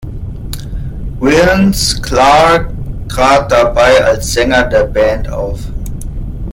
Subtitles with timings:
[1.19, 2.73] Vince Clarke
[3.07, 5.59] trat dabei als Sänger der Band auf.